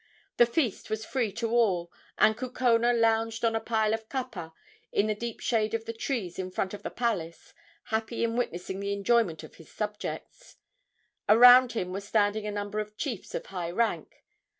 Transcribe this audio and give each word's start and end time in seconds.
The 0.37 0.47
feast 0.47 0.89
was 0.89 1.05
free 1.05 1.31
to 1.33 1.51
all, 1.51 1.91
and 2.17 2.35
Kukona 2.35 2.91
lounged 2.91 3.45
on 3.45 3.55
a 3.55 3.59
pile 3.59 3.93
of 3.93 4.09
kapa 4.09 4.51
in 4.91 5.05
the 5.05 5.13
deep 5.13 5.39
shade 5.41 5.75
of 5.75 5.85
the 5.85 5.93
trees 5.93 6.39
in 6.39 6.49
front 6.49 6.73
of 6.73 6.81
the 6.81 6.89
palace, 6.89 7.53
happy 7.83 8.23
in 8.23 8.35
witnessing 8.35 8.79
the 8.79 8.93
enjoyment 8.93 9.43
of 9.43 9.57
his 9.57 9.69
subjects. 9.71 10.57
Around 11.29 11.73
him 11.73 11.91
were 11.91 12.01
standing 12.01 12.47
a 12.47 12.51
number 12.51 12.79
of 12.79 12.97
chiefs 12.97 13.35
of 13.35 13.45
high 13.45 13.69
rank. 13.69 14.23